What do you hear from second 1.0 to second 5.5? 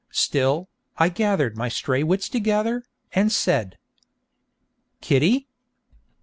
gathered my stray wits together, and said: 'Kitty!'